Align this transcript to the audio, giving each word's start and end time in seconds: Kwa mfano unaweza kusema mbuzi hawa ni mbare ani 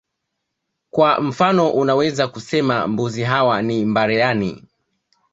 Kwa 0.91 1.21
mfano 1.21 1.69
unaweza 1.71 2.27
kusema 2.27 2.87
mbuzi 2.87 3.23
hawa 3.23 3.61
ni 3.61 3.85
mbare 3.85 4.23
ani 4.25 4.63